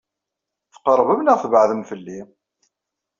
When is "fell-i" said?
1.89-2.19